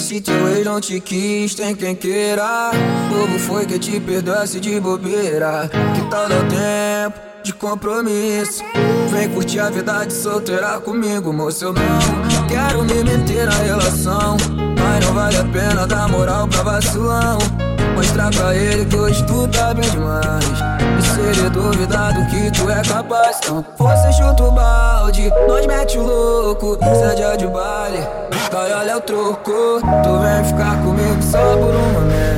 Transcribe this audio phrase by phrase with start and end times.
[0.00, 2.70] Se teu ex não te quis, tem quem queira.
[3.10, 5.70] Bobo foi que te perdoasse de bobeira.
[5.94, 8.64] Que tal dar tempo de compromisso?
[9.10, 11.66] Vem curtir a vida de solteira comigo, moço.
[11.66, 14.36] Eu não quero me meter na relação.
[14.78, 17.38] Mas não vale a pena dar moral pra vacilão.
[17.94, 20.79] Mostrar pra ele que hoje tu tá bem demais.
[21.10, 25.66] E se ele duvidar do que tu é capaz, então você chuta o balde, nós
[25.66, 26.78] mete o louco.
[26.78, 28.06] Cê é de baile,
[28.52, 29.80] vai olha o troco.
[29.80, 32.29] Tu vem ficar comigo só por um momento.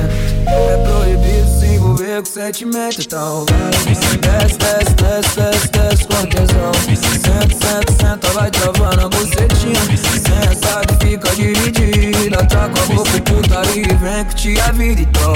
[2.13, 3.71] É proibido se envolver com sentimento, então vai.
[3.71, 6.71] Desce, desce, desce, desce, desce com tesão.
[6.85, 9.79] Senta, senta, senta, vai travando a bucetinha.
[9.97, 12.45] Senta que fica dividida.
[12.45, 15.33] Tá com a boca putaria e vem curtir a vida, então.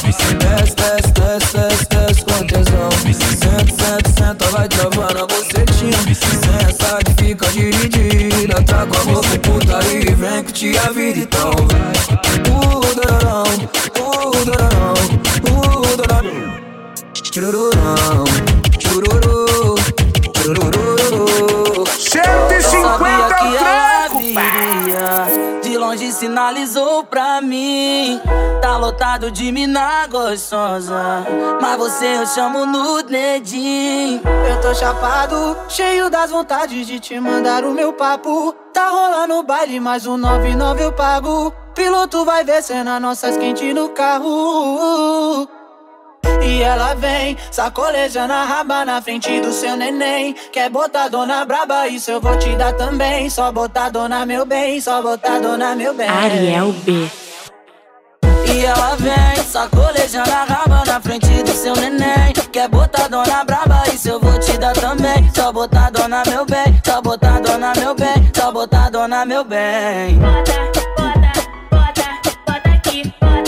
[0.00, 2.90] Desce, desce, desce, desce, desce com tesão.
[3.12, 5.96] Senta, senta, senta, vai travando a bucetinha.
[6.12, 8.62] Senta que fica dividida.
[8.64, 13.05] Tá com a boca putaria e vem curtir a vida, então vai.
[28.96, 31.22] Lotado de mina gostosa.
[31.60, 34.22] Mas você eu chamo no dedinho.
[34.48, 38.54] Eu tô chapado, cheio das vontades de te mandar o meu papo.
[38.72, 41.52] Tá rolando o baile, mais um 99 eu pago.
[41.74, 45.46] Piloto vai ver cena nossas quentes no carro.
[46.42, 50.34] E ela vem, sacolejando a raba na frente do seu neném.
[50.50, 53.28] Quer botar dona braba, isso eu vou te dar também.
[53.28, 56.08] Só botar dona meu bem, só botar dona meu bem.
[56.08, 57.25] Ariel B.
[58.56, 62.32] E ela vem, sacolejando a raba na frente do seu neném.
[62.50, 65.30] Quer botar dona braba, isso eu vou te dar também.
[65.34, 70.18] Só botar dona meu bem, só botar dona meu bem, só botar dona meu bem.
[70.18, 70.52] Bota,
[70.96, 71.32] bota,
[71.70, 72.08] bota,
[72.46, 73.45] bota aqui, bota,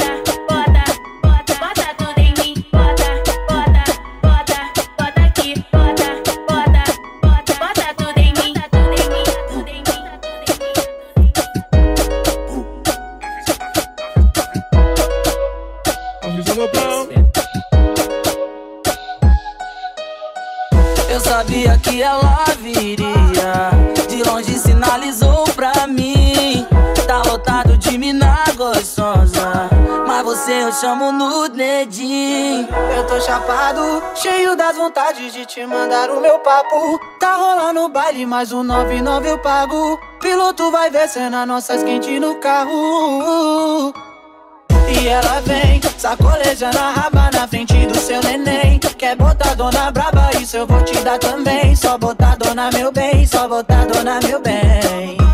[33.79, 36.99] chapado, cheio das vontades de te mandar o meu papo.
[37.21, 39.99] Tá rolando o baile, mais um 99 eu pago.
[40.21, 43.95] Piloto vai ver cena nossas quentes no carro.
[44.89, 48.79] E ela vem, sacolejando a raba na frente do seu neném.
[48.79, 51.77] Quer botar dona braba, isso eu vou te dar também.
[51.77, 55.28] Só botar dona meu bem, só botar dona meu bem.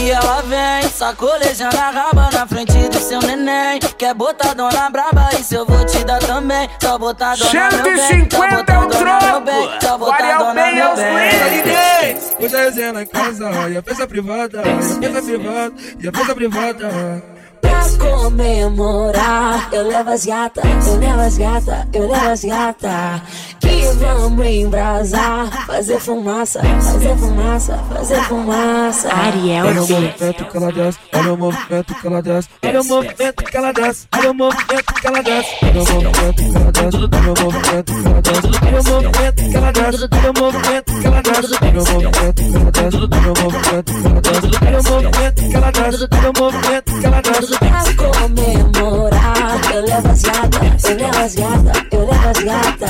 [0.00, 3.80] E ela vem, sacolejando a raba na frente do seu neném.
[3.98, 6.68] Quer botar dona braba, isso eu vou te dar também.
[6.80, 9.80] Só botar dona meu bem, só 150 botar é o troco.
[9.82, 12.18] só botar dona é meu bem.
[12.40, 16.12] Hoje a resenha na casa, e a festa privada, e a festa privada, e a
[16.12, 17.37] festa privada.
[17.78, 23.22] Pra comemorar, eu levo as gata, eu levo as gata, eu levo as gata.
[23.60, 29.14] Que vamos embrasar, fazer fumaça, fazer fumaça, fazer fumaça.
[29.14, 32.84] Ariel Olha o movimento que ela desce, olha o movimento que ela desce, olha o
[32.84, 36.72] movimento que ela desce, olha o movimento que ela desce, olha o movimento que ela
[36.72, 40.38] desce, olha o movimento que ela desce, olha o movimento que ela desce, olha o
[40.38, 44.20] movimento que ela desce, olha o movimento que ela desce, olha o movimento que ela
[44.20, 47.67] desce, olha o movimento que ela desce, olha o movimento que ela desce.
[47.68, 52.88] Pra comemorar, eu levo as gata, eu levo as gata, eu levo as gata.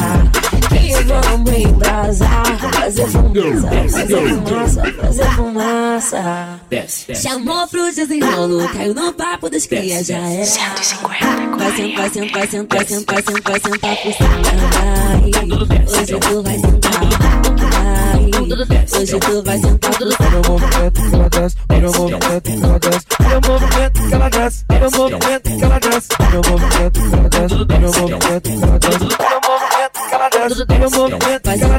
[0.69, 6.61] Que vamos embrasar, fazer fumaça, fazer fumaça, fazer fumaça.
[7.15, 10.45] Chamou pro desenrolo, caiu no papo dos cria, já era.
[10.45, 14.43] 150 Vai sentar, sentar, sentar, sentar, sentar, sentar por cima.
[14.73, 15.31] Vai.
[15.87, 17.28] Hoje tu vai sentar.
[18.49, 19.91] Hoje tu vai sentar.
[20.21, 24.09] Olha o movimento que ela desce, olha o movimento que ela desce, olha o movimento
[24.09, 27.59] que ela desce, olha o movimento que ela desce, olha o movimento que ela desce,
[27.59, 31.75] olha o movimento que ela desce, olha o movimento que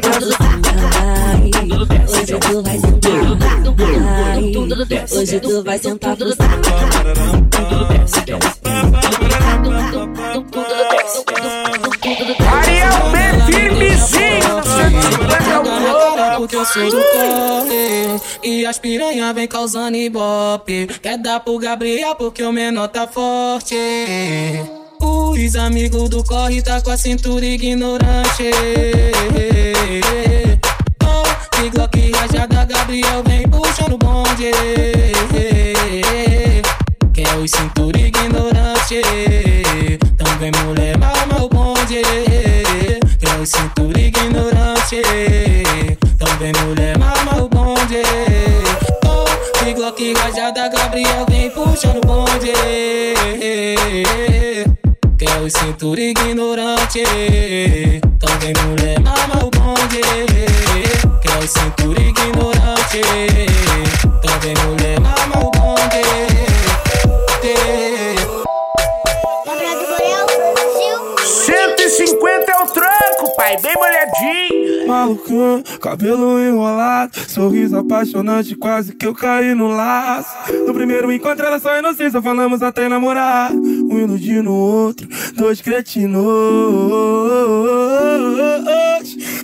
[4.76, 5.16] ela desce.
[5.16, 6.18] Hoje tu vai sentar.
[6.22, 6.46] Hoje tu
[7.88, 8.59] vai sentar
[16.50, 18.20] que eu sou do corre.
[18.44, 20.88] E as piranha vem causando ibope.
[21.02, 23.76] Quer dar pro Gabriel porque o menor tá forte.
[25.00, 28.50] Os amigos do corre tá com a cintura ignorante.
[31.04, 34.52] Oh, de Glock rajada, Gabriel vem puxando o bonde.
[37.14, 39.02] Quer os cintura ignorante.
[40.18, 42.02] Também mulher mal, mal bonde.
[43.20, 45.02] Quer os cintura ignorante.
[46.22, 48.02] Então também mulher, mama o bonde.
[49.06, 52.52] Oh, de Glock rajada, Gabriel vem puxando o bonde.
[55.18, 57.04] Quer é o cintura ignorante.
[58.04, 60.02] Então também mulher, mama o bonde.
[61.22, 63.00] Quer é o cintura ignorante.
[64.04, 65.70] Então também mulher, mama o bonde.
[69.56, 71.06] Brasil.
[71.46, 74.59] 150 é o tranco, pai, bem molhadinho.
[74.90, 80.36] Malucão, cabelo enrolado, sorriso apaixonante, quase que eu caí no laço.
[80.66, 83.52] No primeiro encontro era só inocência, falamos até namorar.
[83.54, 86.26] Um iludindo o outro, dois cretinos.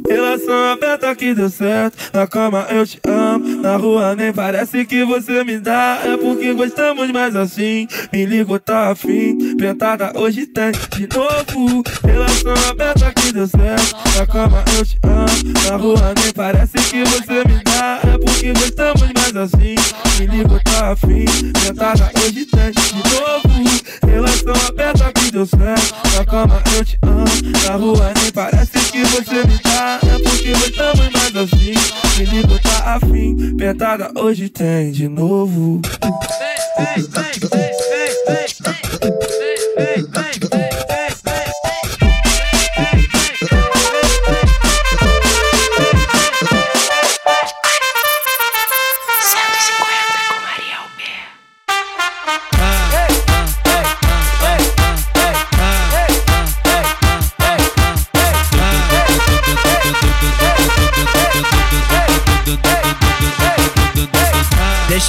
[0.07, 5.04] Relação aberta que deu certo, na cama eu te amo, na rua nem parece que
[5.04, 6.00] você me dá.
[6.04, 9.56] É porque gostamos mais assim, me ligo, tá afim.
[9.57, 11.84] Pentada hoje tem de novo.
[12.04, 17.04] Relação aberta que deu certo, na cama eu te amo, na rua nem parece que
[17.04, 18.00] você me dá.
[18.04, 19.75] É porque gostamos mais assim,
[20.19, 21.25] me ligo, tá afim.
[21.54, 23.86] Pentada hoje tem de novo.
[24.06, 27.25] Relação aberta que deu certo, na cama eu te amo,
[27.68, 30.00] na rua nem parece que você me dá.
[30.04, 31.74] É porque gostamos mais assim,
[32.18, 33.56] me ligo, tá afim.
[33.58, 35.82] Pentada hoje tem de novo.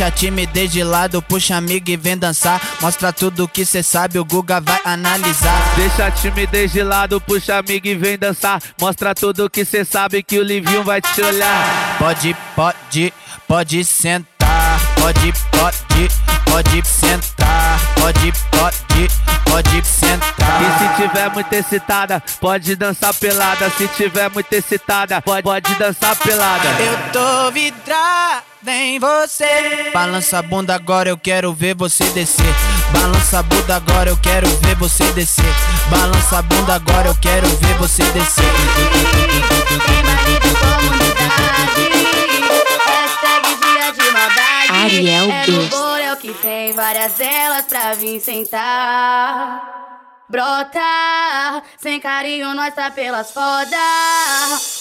[0.06, 2.60] Deixa a timidez de lado, puxa amigo e vem dançar.
[2.80, 5.74] Mostra tudo que cê sabe, o Guga vai analisar.
[5.74, 8.62] Deixa a timidez de lado, puxa amigo e vem dançar.
[8.80, 11.98] Mostra tudo que cê sabe que o Livinho vai te olhar.
[11.98, 13.12] Pode, pode,
[13.48, 14.35] pode sentar.
[15.00, 16.08] Pode, pode,
[16.50, 17.80] pode sentar.
[18.00, 19.08] Pode, pode,
[19.44, 20.62] pode sentar.
[20.62, 23.70] E se tiver muito excitada, pode dançar pelada.
[23.70, 26.68] Se tiver muito excitada, pode, pode dançar pelada.
[26.80, 29.90] Eu tô vidrada em você.
[29.92, 32.54] Balança a bunda agora, eu quero ver você descer.
[32.92, 35.54] Balança a bunda agora, eu quero ver você descer.
[35.90, 38.44] Balança a bunda agora, eu quero ver você descer.
[44.86, 49.74] Ariel é no Borel que tem várias delas pra vir sentar.
[50.28, 53.76] Brota, sem carinho nós tá pelas foda.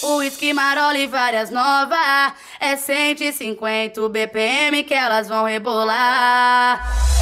[0.04, 2.34] Uísque, marola e várias novas.
[2.60, 7.15] É 150 BPM que elas vão rebolar.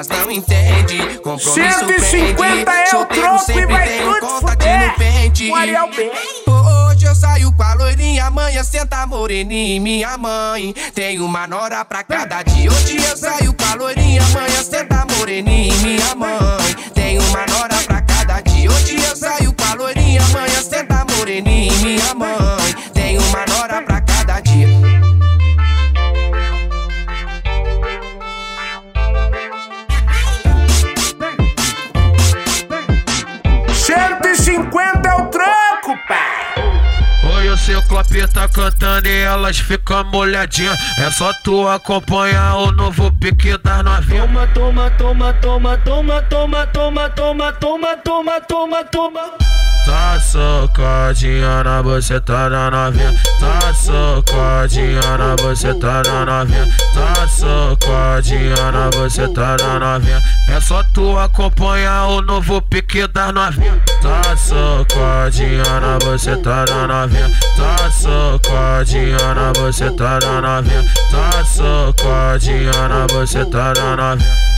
[0.00, 2.70] Elas não entendem, compromisso 150 prende.
[2.70, 4.94] é o troco e vai tudo fuder.
[4.96, 5.52] pente.
[5.52, 6.10] Ariel B.
[6.46, 10.72] Hoje eu saio com a loirinha, amanhã senta moreninha minha mãe.
[10.94, 12.70] Tem uma nora pra cada dia.
[12.70, 16.74] Hoje eu saio com a loirinha, amanhã senta moreninha minha mãe.
[16.94, 18.70] Tem uma nora pra cada dia.
[18.70, 22.74] Hoje eu saio com a loirinha, amanhã senta moreninha minha mãe.
[22.94, 23.99] Tem uma nora pra
[39.30, 40.78] elas ficam molhadinhas.
[40.98, 44.26] É só tu acompanhar o novo pique das novinhas.
[44.26, 49.49] Toma, toma, toma, toma, toma, toma, toma, toma, toma, toma, toma.
[49.86, 53.14] Tá socadinha na buceta da novinha.
[53.40, 56.68] Tá socadinha na buceta da novinha.
[56.94, 60.20] Tá socadinha na buceta da novinha.
[60.48, 63.80] É só tu acompanhar o novo pique das novinhas.
[64.02, 67.30] Tá socadinha na buceta da novinha.
[67.56, 70.84] Tá socadinha na buceta da novinha.
[71.10, 74.49] Tá socadinha na buceta da novinha.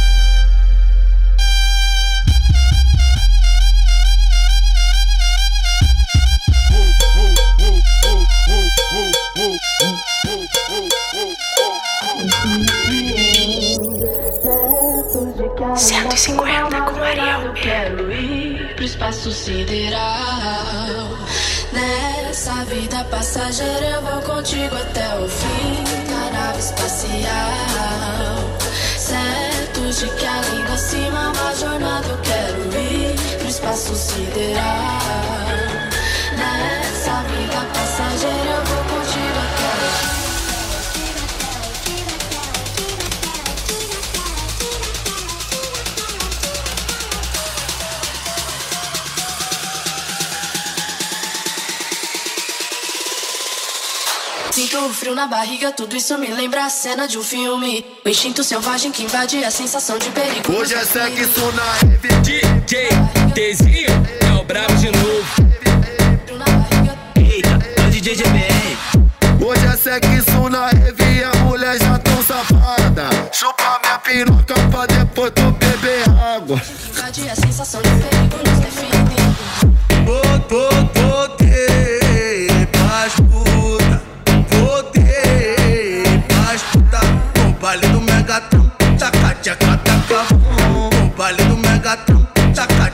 [15.77, 17.53] Cento e cinquenta com Ariel.
[17.55, 20.01] Quero ir pro espaço sideral.
[21.73, 26.99] Nessa vida passageira eu vou contigo até o fim da nave espacial.
[28.99, 35.72] Certo de que além da cima uma jornada eu quero ir no espaço sideral.
[54.53, 57.87] Sinto o frio na barriga, tudo isso me lembra a cena de um filme.
[58.05, 60.53] O instinto selvagem que invade a sensação de perigo.
[60.53, 62.89] Hoje é sexo na rave DJ
[63.35, 63.89] Tezinho
[64.21, 65.25] é o brabo de novo.
[67.17, 68.77] Eita, é o DJ GBR
[69.43, 74.85] Hoje é sexo na rave e a mulher já tão safada Chupa minha piroca pra
[74.85, 78.93] depois tu beber água Invade a sensação de perigo nos define.
[80.05, 81.02] Voltei, voltei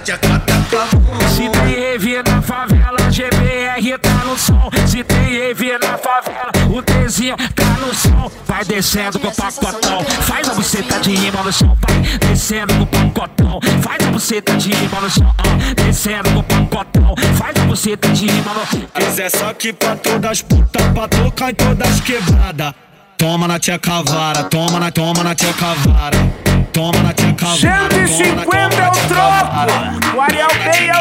[0.08, 4.70] Se tem EV na favela, GBR tá no som.
[4.86, 8.30] Se tem EV na favela, o Tzinho tá no som.
[8.46, 11.76] Vai descendo com o pacotão, faz a buceta de rima no chão.
[11.86, 15.34] Vai descendo com o pacotão, faz a buceta de rima no chão.
[15.36, 18.88] Ah, descendo com o pacotão, faz a buceta de rima no chão.
[18.94, 22.72] Quiser só que pra todas as putas, pra tocar em todas quebradas.
[23.18, 26.47] Toma na tia cavara, toma na, toma na tia cavara.
[26.78, 27.58] Toma na tia cavara.
[28.06, 30.16] 150 é o troco.
[30.16, 31.00] O Ariel Bey é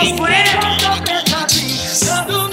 [2.03, 2.46] Todo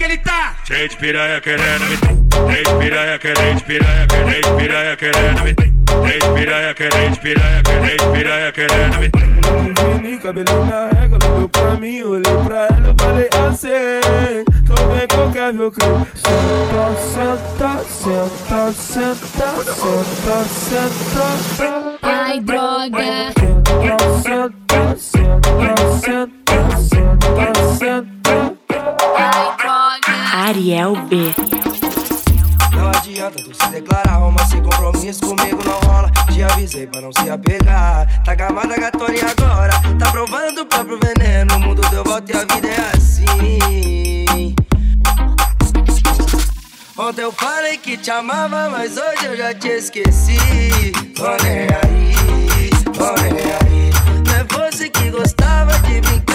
[0.00, 0.56] que ele tá?
[0.64, 5.42] Cheio de piranha querendo me Cheio de piranha querendo de piranha querendo de piranha querendo
[5.42, 5.54] me
[6.08, 9.10] Cheio de piranha querendo de piranha querendo de piranha querendo me
[10.00, 15.06] Vini, cabelo na régua, olhou pra mim, olhei pra ela, eu falei assim Tô bem
[15.06, 20.88] qualquer meu crime Senta, senta, senta, senta, senta,
[21.56, 23.32] senta Ai, droga.
[23.38, 27.69] Senta, senta, senta, senta, senta Ai, droga.
[30.50, 31.32] Ariel B.
[32.74, 36.10] Não adianta tu se declarar romance sem compromisso comigo não rola.
[36.32, 38.24] Te avisei pra não se apegar.
[38.24, 41.54] Tá gamada gatona agora tá provando o próprio veneno.
[41.54, 44.56] O mundo deu volta e a vida é assim.
[46.98, 50.92] Ontem eu falei que te amava, mas hoje eu já te esqueci.
[51.14, 53.90] Tô nem aí, tô nem aí.
[54.26, 56.29] Não é você que gostava de brincar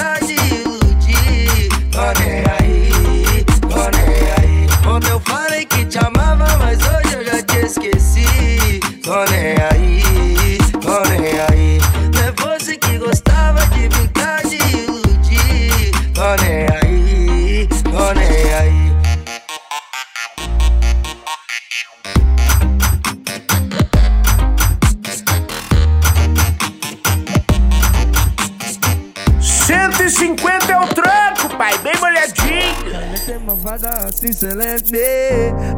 [34.35, 34.99] excelente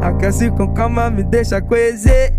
[0.02, 2.34] Aquece com calma, me deixa coezer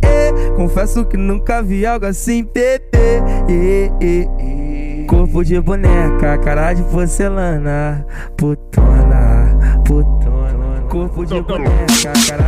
[0.56, 5.04] Confesso que nunca vi algo assim, Eh, eh, eh.
[5.06, 8.04] Corpo de boneca, cara de porcelana.
[8.36, 10.82] Putona, putona.
[10.88, 12.47] Corpo de boneca, cara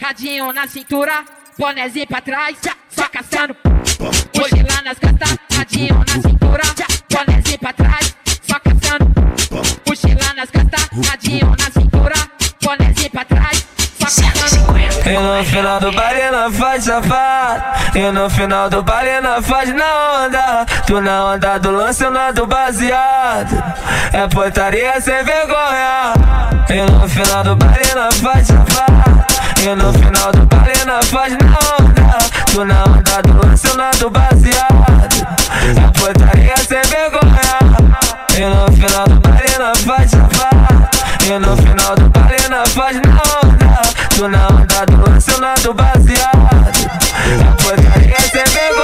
[0.00, 1.24] radinho na cintura,
[1.58, 2.56] bonezinho pra trás,
[2.88, 3.56] só caçando.
[4.34, 6.62] Mochila nas costas, radinho na cintura,
[7.10, 9.12] bonezinho pra trás, só caçando.
[9.86, 12.14] Mochila nas costas, radinho na cintura,
[12.62, 13.66] bonezinho pra trás,
[13.98, 14.32] só caçando.
[15.04, 17.62] E no final do baile nós faz safado
[17.94, 22.10] E no final do baile nós faz na onda Tu na onda do lance, eu
[22.10, 23.62] na do baseado
[24.12, 26.14] É putaria sem vergonha
[26.70, 29.11] E no final do baile nós faz safado
[29.64, 32.18] E no final do baile nós faz na onda
[32.52, 34.74] Tu na onda do lance, eu na do baseado.
[35.62, 37.60] É putaria sem vergonha.
[38.36, 40.88] E no final do baile nós faz safado
[41.24, 43.82] E no final do baile nós faz na onda
[44.16, 46.48] Tu na onda do lance, eu na do baseado.
[47.24, 48.82] É putaria sem vergonha.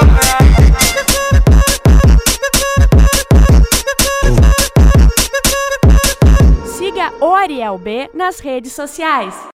[6.77, 9.35] Siga o Ariel B nas redes sociais.